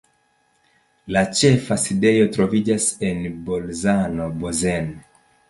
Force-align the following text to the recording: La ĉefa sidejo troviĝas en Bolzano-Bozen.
La 1.15 1.21
ĉefa 1.39 1.77
sidejo 1.81 2.25
troviĝas 2.39 2.89
en 3.11 3.23
Bolzano-Bozen. 3.51 4.91